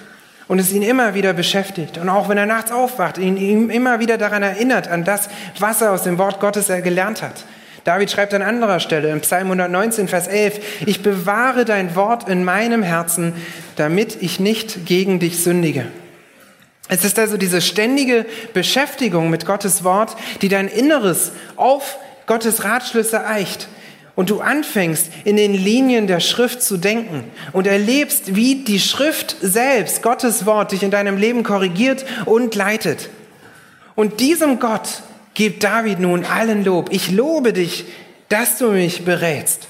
[0.49, 1.97] und es ihn immer wieder beschäftigt.
[1.97, 5.81] Und auch wenn er nachts aufwacht, ihn, ihm immer wieder daran erinnert, an das, was
[5.81, 7.47] er aus dem Wort Gottes er gelernt hat.
[7.85, 12.45] David schreibt an anderer Stelle im Psalm 119, Vers 11, ich bewahre dein Wort in
[12.45, 13.33] meinem Herzen,
[13.77, 15.87] damit ich nicht gegen dich sündige.
[16.89, 21.97] Es ist also diese ständige Beschäftigung mit Gottes Wort, die dein Inneres auf
[22.27, 23.69] Gottes Ratschlüsse eicht
[24.17, 29.37] und du anfängst in den Linien der Schrift zu denken und erlebst, wie die Schrift
[29.41, 33.11] selbst, Gottes Wort, dich in deinem Leben korrigiert und leitet.
[33.95, 35.03] Und diesem Gott
[35.35, 36.89] gibt David nun allen Lob.
[36.91, 37.85] Ich lobe dich,
[38.29, 39.69] dass du mich berätst.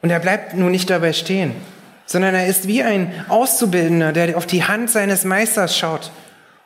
[0.00, 1.52] Und er bleibt nun nicht dabei stehen,
[2.06, 6.10] sondern er ist wie ein Auszubildender, der auf die Hand seines Meisters schaut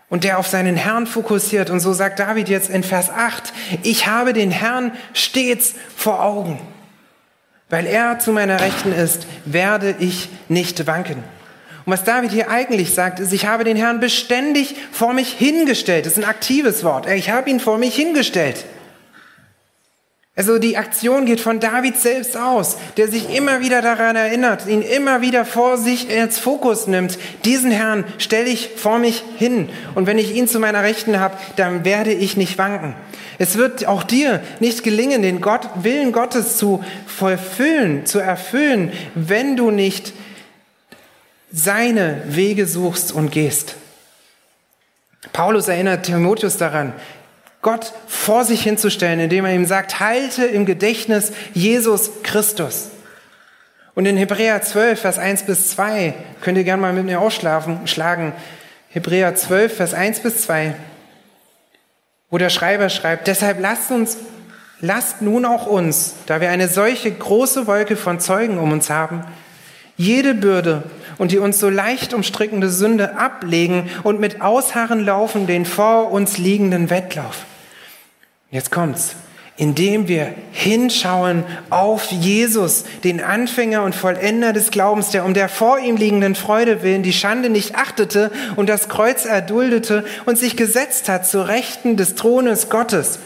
[0.08, 1.70] und der auf seinen Herrn fokussiert.
[1.70, 6.60] Und so sagt David jetzt in Vers 8, ich habe den Herrn stets vor Augen.
[7.70, 11.24] Weil er zu meiner Rechten ist, werde ich nicht wanken.
[11.86, 16.06] Und was David hier eigentlich sagt, ist, ich habe den Herrn beständig vor mich hingestellt.
[16.06, 17.06] Das ist ein aktives Wort.
[17.08, 18.64] Ich habe ihn vor mich hingestellt.
[20.36, 24.82] Also die Aktion geht von David selbst aus, der sich immer wieder daran erinnert, ihn
[24.82, 27.18] immer wieder vor sich als Fokus nimmt.
[27.44, 29.68] Diesen Herrn stelle ich vor mich hin.
[29.94, 32.96] Und wenn ich ihn zu meiner Rechten habe, dann werde ich nicht wanken.
[33.38, 39.56] Es wird auch dir nicht gelingen, den Gott, Willen Gottes zu vollfüllen, zu erfüllen, wenn
[39.56, 40.12] du nicht
[41.52, 43.76] seine Wege suchst und gehst.
[45.32, 46.92] Paulus erinnert Timotheus daran,
[47.64, 52.90] Gott vor sich hinzustellen, indem er ihm sagt, halte im Gedächtnis Jesus Christus.
[53.94, 58.32] Und in Hebräer 12, Vers 1 bis 2, könnt ihr gerne mal mit mir ausschlagen,
[58.90, 60.74] Hebräer 12, Vers 1 bis 2,
[62.30, 64.18] wo der Schreiber schreibt, deshalb lasst uns,
[64.80, 69.24] lasst nun auch uns, da wir eine solche große Wolke von Zeugen um uns haben,
[69.96, 70.82] jede Bürde
[71.16, 76.36] und die uns so leicht umstrickende Sünde ablegen und mit Ausharren laufen den vor uns
[76.36, 77.46] liegenden Wettlauf.
[78.54, 79.16] Jetzt kommt's.
[79.56, 85.80] Indem wir hinschauen auf Jesus, den Anfänger und Vollender des Glaubens, der um der vor
[85.80, 91.08] ihm liegenden Freude willen die Schande nicht achtete und das Kreuz erduldete und sich gesetzt
[91.08, 93.18] hat zu Rechten des Thrones Gottes.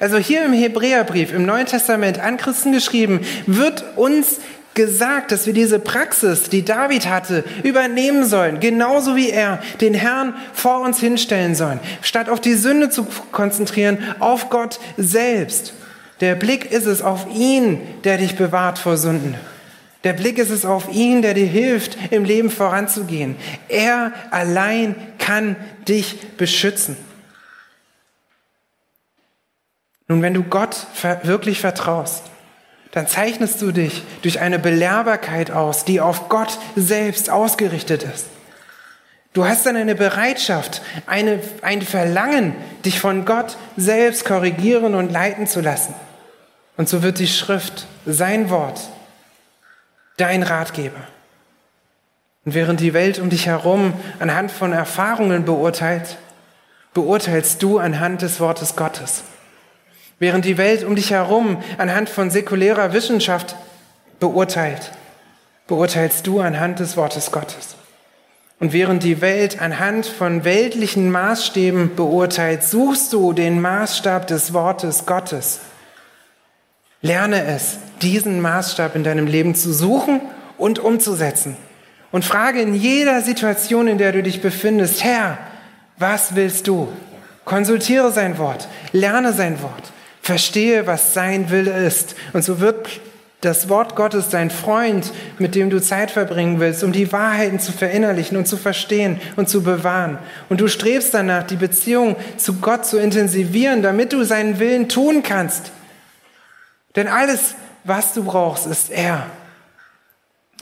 [0.00, 4.40] Also hier im Hebräerbrief, im Neuen Testament an Christen geschrieben, wird uns
[4.74, 10.34] gesagt, dass wir diese Praxis, die David hatte, übernehmen sollen, genauso wie er den Herrn
[10.52, 15.74] vor uns hinstellen sollen, statt auf die Sünde zu konzentrieren, auf Gott selbst.
[16.20, 19.34] Der Blick ist es auf ihn, der dich bewahrt vor Sünden.
[20.04, 23.36] Der Blick ist es auf ihn, der dir hilft, im Leben voranzugehen.
[23.68, 25.56] Er allein kann
[25.86, 26.96] dich beschützen.
[30.08, 30.86] Nun, wenn du Gott
[31.22, 32.24] wirklich vertraust,
[32.92, 38.26] dann zeichnest du dich durch eine Belehrbarkeit aus, die auf Gott selbst ausgerichtet ist.
[39.32, 45.46] Du hast dann eine Bereitschaft, eine, ein Verlangen, dich von Gott selbst korrigieren und leiten
[45.46, 45.94] zu lassen.
[46.76, 48.80] Und so wird die Schrift, sein Wort,
[50.18, 51.00] dein Ratgeber.
[52.44, 56.18] Und während die Welt um dich herum anhand von Erfahrungen beurteilt,
[56.92, 59.24] beurteilst du anhand des Wortes Gottes.
[60.22, 63.56] Während die Welt um dich herum anhand von säkulärer Wissenschaft
[64.20, 64.92] beurteilt,
[65.66, 67.74] beurteilst du anhand des Wortes Gottes.
[68.60, 75.06] Und während die Welt anhand von weltlichen Maßstäben beurteilt, suchst du den Maßstab des Wortes
[75.06, 75.58] Gottes.
[77.00, 80.20] Lerne es, diesen Maßstab in deinem Leben zu suchen
[80.56, 81.56] und umzusetzen.
[82.12, 85.38] Und frage in jeder Situation, in der du dich befindest, Herr,
[85.98, 86.86] was willst du?
[87.44, 89.92] Konsultiere sein Wort, lerne sein Wort.
[90.22, 92.14] Verstehe, was sein Wille ist.
[92.32, 93.00] Und so wird
[93.40, 97.72] das Wort Gottes dein Freund, mit dem du Zeit verbringen willst, um die Wahrheiten zu
[97.72, 100.18] verinnerlichen und zu verstehen und zu bewahren.
[100.48, 105.24] Und du strebst danach, die Beziehung zu Gott zu intensivieren, damit du seinen Willen tun
[105.24, 105.72] kannst.
[106.94, 109.26] Denn alles, was du brauchst, ist er.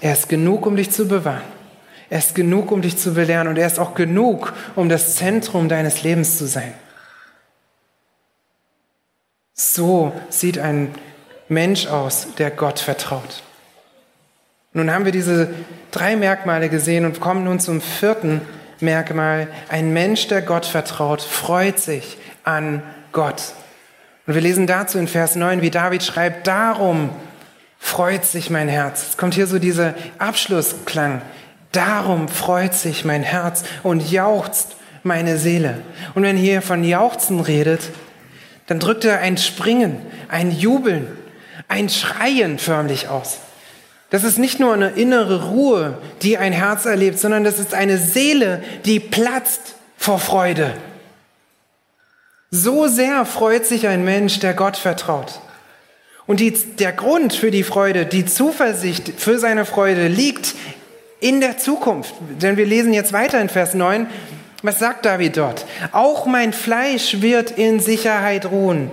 [0.01, 1.43] Er ist genug, um dich zu bewahren.
[2.09, 3.47] Er ist genug, um dich zu belehren.
[3.47, 6.73] Und er ist auch genug, um das Zentrum deines Lebens zu sein.
[9.63, 10.95] So sieht ein
[11.51, 13.43] Mensch aus, der Gott vertraut.
[14.73, 15.51] Nun haben wir diese
[15.91, 18.41] drei Merkmale gesehen und kommen nun zum vierten
[18.81, 23.53] Merkmal, ein Mensch, der Gott vertraut, freut sich an Gott.
[24.27, 27.11] Und wir lesen dazu in Vers 9, wie David schreibt, darum
[27.79, 29.09] freut sich mein Herz.
[29.11, 31.21] Es kommt hier so dieser Abschlussklang.
[31.71, 35.83] Darum freut sich mein Herz und jauchzt meine Seele.
[36.15, 37.91] Und wenn hier von Jauchzen redet,
[38.71, 41.09] dann drückt er ein Springen, ein Jubeln,
[41.67, 43.39] ein Schreien förmlich aus.
[44.11, 47.99] Das ist nicht nur eine innere Ruhe, die ein Herz erlebt, sondern das ist eine
[47.99, 50.73] Seele, die platzt vor Freude.
[52.53, 55.41] So sehr freut sich ein Mensch, der Gott vertraut.
[56.29, 60.55] Und die, der Grund für die Freude, die Zuversicht für seine Freude liegt
[61.19, 62.15] in der Zukunft.
[62.41, 64.07] Denn wir lesen jetzt weiter in Vers 9.
[64.63, 65.65] Was sagt David dort?
[65.93, 68.91] Auch mein Fleisch wird in Sicherheit ruhen.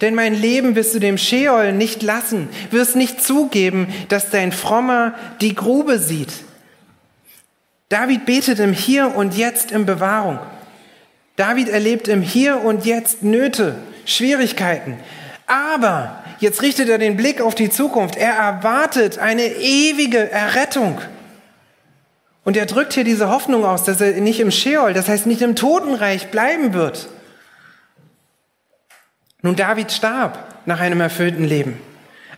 [0.00, 5.14] Denn mein Leben wirst du dem Scheol nicht lassen, wirst nicht zugeben, dass dein Frommer
[5.40, 6.32] die Grube sieht.
[7.88, 10.40] David betet im Hier und Jetzt in Bewahrung.
[11.36, 14.98] David erlebt im Hier und Jetzt Nöte, Schwierigkeiten.
[15.46, 18.16] Aber jetzt richtet er den Blick auf die Zukunft.
[18.16, 21.00] Er erwartet eine ewige Errettung.
[22.44, 25.42] Und er drückt hier diese Hoffnung aus, dass er nicht im Sheol, das heißt nicht
[25.42, 27.08] im Totenreich bleiben wird.
[29.40, 31.80] Nun, David starb nach einem erfüllten Leben.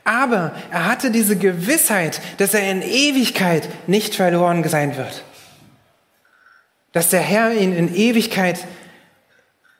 [0.05, 5.25] Aber er hatte diese Gewissheit, dass er in Ewigkeit nicht verloren sein wird.
[6.93, 8.61] Dass der Herr ihn in Ewigkeit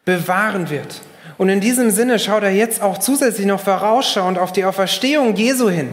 [0.05, 1.01] bewahren wird.
[1.39, 5.69] Und in diesem Sinne schaut er jetzt auch zusätzlich noch vorausschauend auf die Auferstehung Jesu
[5.69, 5.91] hin.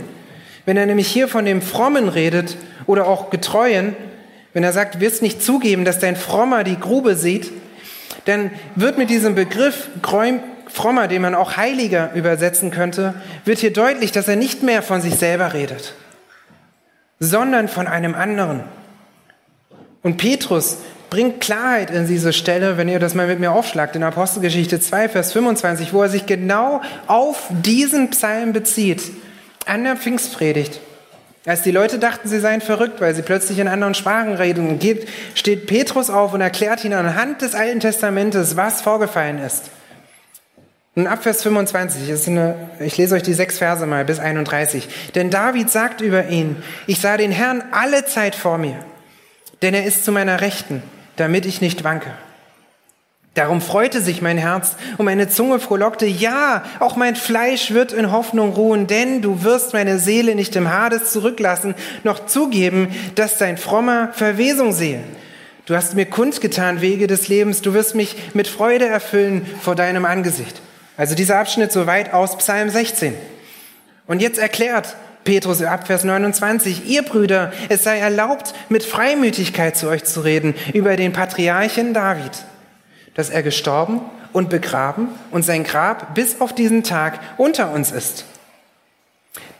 [0.65, 3.95] Wenn er nämlich hier von dem Frommen redet oder auch Getreuen,
[4.53, 7.51] wenn er sagt, wirst nicht zugeben, dass dein Frommer die Grube sieht,
[8.25, 9.89] dann wird mit diesem Begriff
[10.67, 13.13] Frommer, den man auch Heiliger übersetzen könnte,
[13.45, 15.93] wird hier deutlich, dass er nicht mehr von sich selber redet,
[17.19, 18.63] sondern von einem anderen.
[20.01, 20.77] Und Petrus
[21.09, 25.09] bringt Klarheit in diese Stelle, wenn ihr das mal mit mir aufschlagt, in Apostelgeschichte 2,
[25.09, 29.11] Vers 25, wo er sich genau auf diesen Psalm bezieht,
[29.67, 30.79] an der Pfingstpredigt.
[31.45, 35.07] Als die Leute dachten, sie seien verrückt, weil sie plötzlich in anderen Sprachen reden, geht,
[35.35, 39.69] steht Petrus auf und erklärt ihnen anhand des Alten Testamentes, was vorgefallen ist.
[40.95, 44.87] Und ab Vers 25, ist eine, ich lese euch die sechs Verse mal bis 31.
[45.15, 48.77] Denn David sagt über ihn, ich sah den Herrn alle Zeit vor mir,
[49.61, 50.83] denn er ist zu meiner Rechten
[51.15, 52.11] damit ich nicht wanke.
[53.35, 58.11] Darum freute sich mein Herz und meine Zunge frohlockte, ja, auch mein Fleisch wird in
[58.11, 63.57] Hoffnung ruhen, denn du wirst meine Seele nicht im Hades zurücklassen, noch zugeben, dass dein
[63.57, 64.99] frommer Verwesung sehe.
[65.65, 70.05] Du hast mir kundgetan Wege des Lebens, du wirst mich mit Freude erfüllen vor deinem
[70.05, 70.61] Angesicht.
[70.95, 73.15] Also dieser Abschnitt soweit aus Psalm 16.
[74.05, 79.87] Und jetzt erklärt Petrus ab Vers 29, ihr Brüder, es sei erlaubt, mit Freimütigkeit zu
[79.87, 82.31] euch zu reden über den Patriarchen David,
[83.15, 88.25] dass er gestorben und begraben und sein Grab bis auf diesen Tag unter uns ist.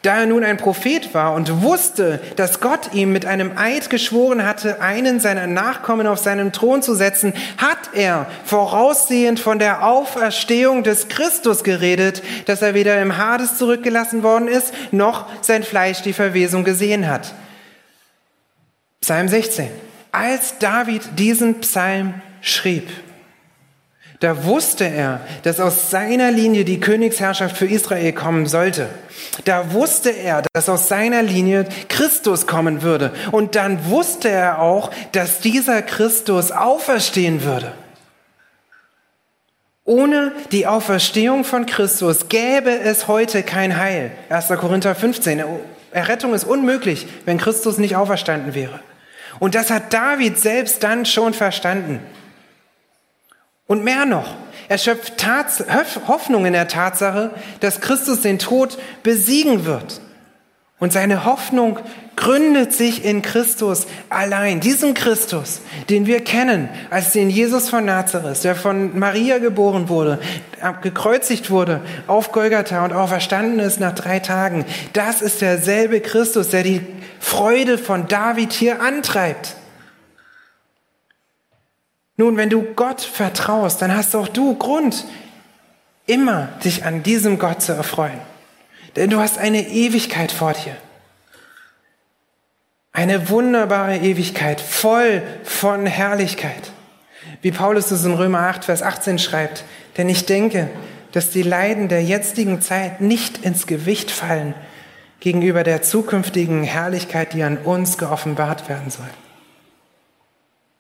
[0.04, 4.46] Da er nun ein Prophet war und wusste, dass Gott ihm mit einem Eid geschworen
[4.46, 10.84] hatte, einen seiner Nachkommen auf seinen Thron zu setzen, hat er voraussehend von der Auferstehung
[10.84, 16.12] des Christus geredet, dass er weder im Hades zurückgelassen worden ist, noch sein Fleisch die
[16.12, 17.34] Verwesung gesehen hat.
[19.00, 19.70] Psalm 16.
[20.12, 22.90] Als David diesen Psalm schrieb,
[24.24, 28.88] da wusste er, dass aus seiner Linie die Königsherrschaft für Israel kommen sollte.
[29.44, 33.12] Da wusste er, dass aus seiner Linie Christus kommen würde.
[33.34, 37.74] Und dann wusste er auch, dass dieser Christus auferstehen würde.
[39.84, 44.12] Ohne die Auferstehung von Christus gäbe es heute kein Heil.
[44.30, 44.48] 1.
[44.58, 45.44] Korinther 15.
[45.92, 48.80] Errettung ist unmöglich, wenn Christus nicht auferstanden wäre.
[49.40, 52.00] Und das hat David selbst dann schon verstanden.
[53.68, 54.36] Und mehr noch,
[54.68, 55.64] er schöpft Tats
[56.08, 60.02] Hoffnung in der Tatsache, dass Christus den Tod besiegen wird.
[60.80, 61.80] Und seine Hoffnung
[62.18, 64.60] gründet sich in Christus allein.
[64.60, 70.20] Diesen Christus, den wir kennen als den Jesus von Nazareth, der von Maria geboren wurde,
[70.82, 74.66] gekreuzigt wurde auf Golgatha und auferstanden ist nach drei Tagen.
[74.92, 76.82] Das ist derselbe Christus, der die
[77.20, 79.56] Freude von David hier antreibt.
[82.18, 85.06] Nun, wenn du Gott vertraust, dann hast auch du Grund,
[86.06, 88.20] immer dich an diesem Gott zu erfreuen.
[88.96, 90.76] Denn du hast eine Ewigkeit vor dir.
[92.92, 96.72] Eine wunderbare Ewigkeit, voll von Herrlichkeit.
[97.42, 99.64] Wie Paulus es in Römer 8, Vers 18 schreibt.
[99.98, 100.70] Denn ich denke,
[101.12, 104.54] dass die Leiden der jetzigen Zeit nicht ins Gewicht fallen
[105.20, 109.10] gegenüber der zukünftigen Herrlichkeit, die an uns geoffenbart werden soll.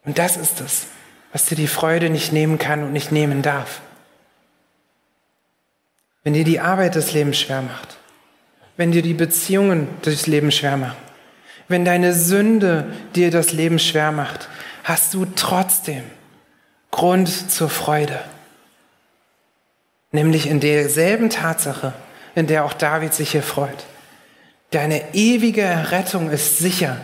[0.05, 0.87] Und das ist es,
[1.33, 3.81] was dir die Freude nicht nehmen kann und nicht nehmen darf.
[6.23, 7.97] Wenn dir die Arbeit das Leben schwer macht,
[8.77, 10.97] wenn dir die Beziehungen das Leben schwer machen,
[11.67, 14.47] wenn deine Sünde dir das Leben schwer macht,
[14.83, 16.03] hast du trotzdem
[16.91, 18.19] Grund zur Freude.
[20.11, 21.93] Nämlich in derselben Tatsache,
[22.35, 23.85] in der auch David sich hier freut.
[24.69, 26.97] Deine ewige Rettung ist sicher.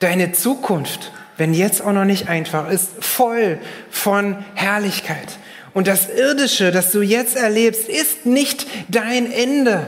[0.00, 3.58] Deine Zukunft, wenn jetzt auch noch nicht einfach, ist voll
[3.90, 5.38] von Herrlichkeit.
[5.74, 9.86] Und das Irdische, das du jetzt erlebst, ist nicht dein Ende.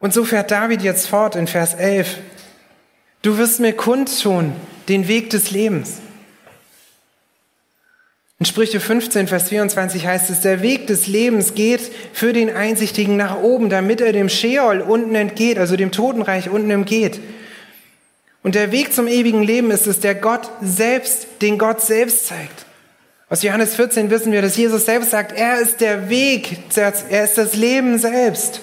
[0.00, 2.18] Und so fährt David jetzt fort in Vers 11.
[3.22, 4.52] Du wirst mir kundtun
[4.88, 6.00] den Weg des Lebens.
[8.40, 11.80] In Sprüche 15, Vers 24 heißt es, der Weg des Lebens geht
[12.12, 16.72] für den Einsichtigen nach oben, damit er dem Sheol unten entgeht, also dem Totenreich unten
[16.72, 17.20] entgeht.
[18.42, 22.66] Und der Weg zum ewigen Leben ist es, der Gott selbst, den Gott selbst zeigt.
[23.28, 27.38] Aus Johannes 14 wissen wir, dass Jesus selbst sagt, er ist der Weg, er ist
[27.38, 28.60] das Leben selbst.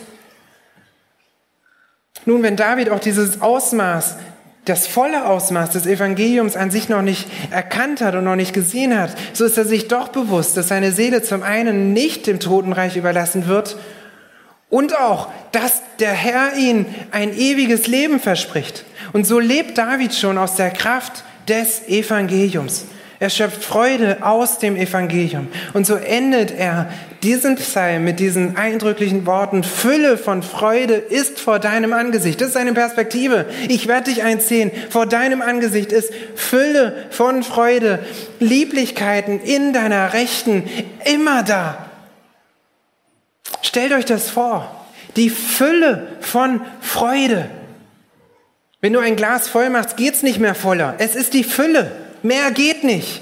[2.25, 4.17] Nun, wenn David auch dieses Ausmaß,
[4.65, 8.99] das volle Ausmaß des Evangeliums an sich noch nicht erkannt hat und noch nicht gesehen
[8.99, 12.97] hat, so ist er sich doch bewusst, dass seine Seele zum einen nicht dem Totenreich
[12.97, 13.77] überlassen wird
[14.69, 18.85] und auch, dass der Herr ihn ein ewiges Leben verspricht.
[19.13, 22.85] Und so lebt David schon aus der Kraft des Evangeliums.
[23.21, 25.49] Er schöpft Freude aus dem Evangelium.
[25.73, 26.89] Und so endet er
[27.21, 29.65] diesen Psalm mit diesen eindrücklichen Worten.
[29.65, 32.39] Fülle von Freude ist vor deinem Angesicht.
[32.39, 33.47] Das ist seine Perspektive.
[33.67, 34.71] Ich werde dich einziehen.
[34.89, 37.99] Vor deinem Angesicht ist Fülle von Freude.
[38.39, 40.63] Lieblichkeiten in deiner Rechten
[41.03, 41.88] immer da.
[43.69, 44.67] Stellt euch das vor.
[45.15, 47.51] Die Fülle von Freude.
[48.81, 50.95] Wenn du ein Glas voll machst, geht's nicht mehr voller.
[50.97, 51.91] Es ist die Fülle.
[52.23, 53.21] Mehr geht nicht.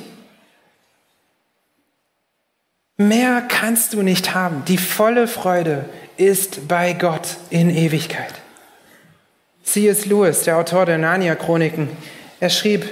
[2.96, 4.64] Mehr kannst du nicht haben.
[4.70, 5.84] Die volle Freude
[6.16, 8.34] ist bei Gott in Ewigkeit.
[9.64, 10.06] C.S.
[10.06, 11.90] Lewis, der Autor der Narnia-Chroniken,
[12.40, 12.90] er schrieb,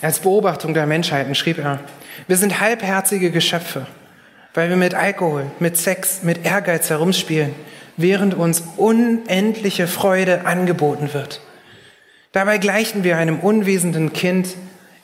[0.00, 1.80] als Beobachtung der Menschheiten schrieb er,
[2.28, 3.88] wir sind halbherzige Geschöpfe,
[4.54, 7.54] weil wir mit Alkohol, mit Sex, mit Ehrgeiz herumspielen,
[7.96, 11.40] während uns unendliche Freude angeboten wird.
[12.32, 14.48] Dabei gleichen wir einem unwesenden Kind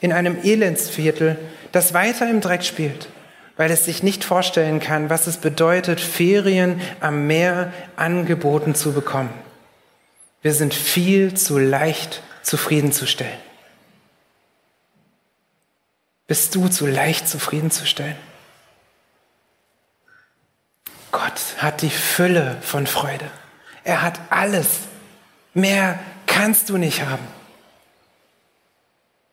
[0.01, 1.37] in einem Elendsviertel,
[1.73, 3.09] das weiter im Dreck spielt,
[3.57, 9.31] weil es sich nicht vorstellen kann, was es bedeutet, Ferien am Meer angeboten zu bekommen.
[10.43, 13.39] Wir sind viel zu leicht zufriedenzustellen.
[16.27, 18.17] Bist du zu leicht zufriedenzustellen?
[21.13, 23.27] Gott hat die Fülle von Freude.
[23.85, 24.81] Er hat alles.
[25.55, 27.27] Mehr kannst du nicht haben.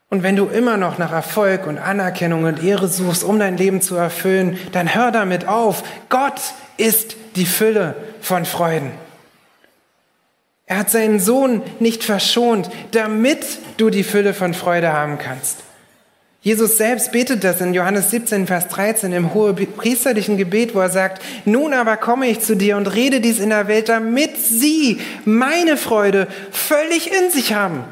[0.09, 3.81] Und wenn du immer noch nach Erfolg und Anerkennung und Ehre suchst, um dein Leben
[3.81, 5.83] zu erfüllen, dann hör damit auf.
[6.09, 6.39] Gott
[6.77, 8.91] ist die Fülle von Freuden.
[10.65, 13.45] Er hat seinen Sohn nicht verschont, damit
[13.77, 15.63] du die Fülle von Freude haben kannst.
[16.41, 21.21] Jesus selbst betet das in Johannes 17, Vers 13 im hohepriesterlichen Gebet, wo er sagt,
[21.45, 25.77] nun aber komme ich zu dir und rede dies in der Welt, damit sie meine
[25.77, 27.83] Freude völlig in sich haben.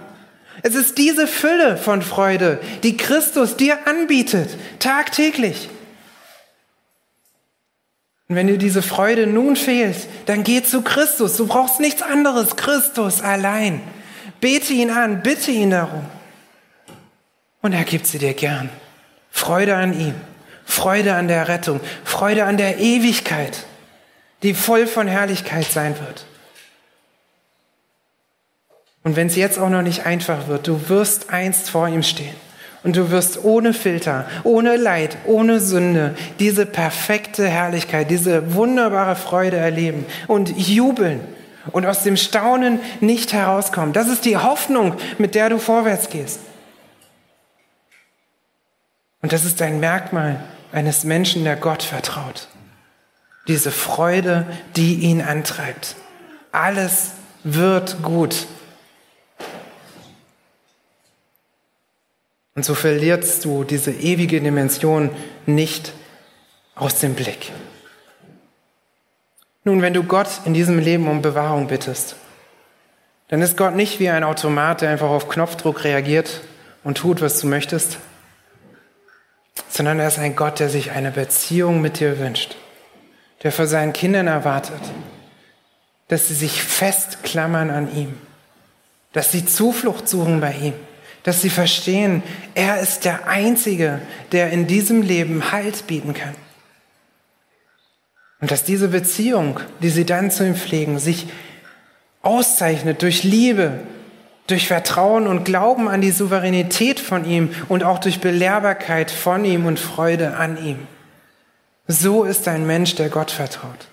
[0.61, 5.69] Es ist diese Fülle von Freude, die Christus dir anbietet, tagtäglich.
[8.27, 11.37] Und wenn dir diese Freude nun fehlt, dann geh zu Christus.
[11.37, 13.81] Du brauchst nichts anderes, Christus allein.
[14.39, 16.05] Bete ihn an, bitte ihn darum.
[17.65, 18.69] Und er gibt sie dir gern.
[19.31, 20.13] Freude an ihm,
[20.65, 23.65] Freude an der Rettung, Freude an der Ewigkeit,
[24.43, 26.27] die voll von Herrlichkeit sein wird.
[29.01, 32.35] Und wenn es jetzt auch noch nicht einfach wird, du wirst einst vor ihm stehen.
[32.83, 39.57] Und du wirst ohne Filter, ohne Leid, ohne Sünde diese perfekte Herrlichkeit, diese wunderbare Freude
[39.57, 41.19] erleben und jubeln
[41.71, 43.91] und aus dem Staunen nicht herauskommen.
[43.91, 46.41] Das ist die Hoffnung, mit der du vorwärts gehst.
[49.25, 50.39] Und das ist ein Merkmal
[50.71, 52.47] eines Menschen, der Gott vertraut.
[53.47, 54.45] Diese Freude,
[54.75, 55.95] die ihn antreibt.
[56.51, 57.13] Alles
[57.43, 58.45] wird gut.
[62.53, 65.09] Und so verlierst du diese ewige Dimension
[65.47, 65.93] nicht
[66.75, 67.51] aus dem Blick.
[69.63, 72.15] Nun, wenn du Gott in diesem Leben um Bewahrung bittest,
[73.29, 76.41] dann ist Gott nicht wie ein Automat, der einfach auf Knopfdruck reagiert
[76.83, 77.97] und tut, was du möchtest,
[79.69, 82.55] sondern er ist ein Gott, der sich eine Beziehung mit dir wünscht,
[83.43, 84.81] der vor seinen Kindern erwartet,
[86.07, 88.17] dass sie sich festklammern an ihm,
[89.13, 90.73] dass sie Zuflucht suchen bei ihm,
[91.23, 92.21] dass sie verstehen,
[92.53, 93.99] er ist der Einzige,
[94.31, 96.35] der in diesem Leben Halt bieten kann.
[98.41, 101.27] Und dass diese Beziehung, die sie dann zu ihm pflegen, sich
[102.21, 103.79] auszeichnet durch Liebe,
[104.47, 109.65] durch Vertrauen und Glauben an die Souveränität von ihm und auch durch Belehrbarkeit von ihm
[109.65, 110.87] und Freude an ihm.
[111.87, 113.87] So ist ein Mensch, der Gott vertraut.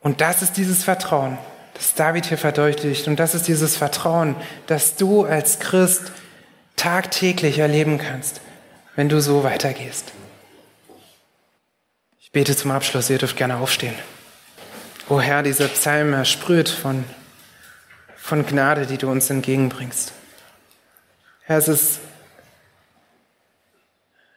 [0.00, 1.38] Und das ist dieses Vertrauen,
[1.74, 3.08] das David hier verdeutlicht.
[3.08, 6.12] Und das ist dieses Vertrauen, das du als Christ
[6.76, 8.40] tagtäglich erleben kannst,
[8.94, 10.12] wenn du so weitergehst.
[12.20, 13.94] Ich bete zum Abschluss, ihr dürft gerne aufstehen.
[15.08, 17.04] O Herr, dieser Psalm ersprüht von
[18.26, 20.12] von Gnade, die du uns entgegenbringst.
[21.44, 22.00] Herr, es ist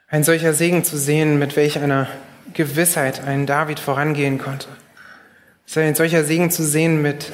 [0.10, 2.08] ein solcher Segen zu sehen, mit welch einer
[2.54, 4.68] Gewissheit ein David vorangehen konnte.
[5.66, 7.32] Es ist ein solcher Segen zu sehen, mit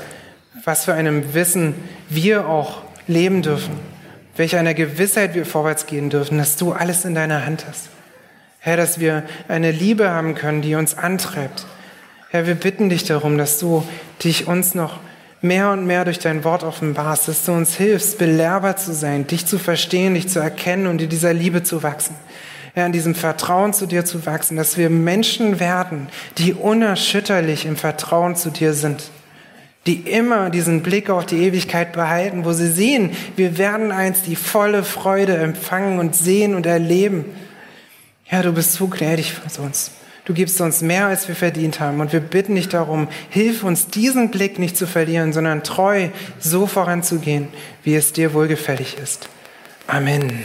[0.64, 1.76] was für einem Wissen
[2.08, 3.78] wir auch leben dürfen,
[4.38, 7.90] welch einer Gewissheit wir vorwärts gehen dürfen, dass du alles in deiner Hand hast.
[8.60, 11.66] Herr, dass wir eine Liebe haben können, die uns antreibt.
[12.30, 13.86] Herr, wir bitten dich darum, dass du
[14.24, 15.02] dich uns noch
[15.42, 19.46] mehr und mehr durch dein Wort offenbarst, dass du uns hilfst, belehrbar zu sein, dich
[19.46, 22.16] zu verstehen, dich zu erkennen und in dieser Liebe zu wachsen.
[22.76, 27.78] Ja, in diesem Vertrauen zu dir zu wachsen, dass wir Menschen werden, die unerschütterlich im
[27.78, 29.12] Vertrauen zu dir sind,
[29.86, 34.36] die immer diesen Blick auf die Ewigkeit behalten, wo sie sehen, wir werden einst die
[34.36, 37.26] volle Freude empfangen und sehen und erleben.
[38.30, 39.92] Ja, du bist so gnädig für uns.
[40.26, 42.02] Du gibst uns mehr, als wir verdient haben.
[42.02, 46.10] Und wir bitten dich darum, hilf uns, diesen Blick nicht zu verlieren, sondern treu
[46.40, 47.48] so voranzugehen,
[47.84, 49.30] wie es dir wohlgefällig ist.
[49.88, 50.44] Amen.